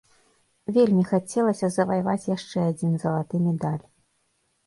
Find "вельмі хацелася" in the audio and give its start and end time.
0.75-1.67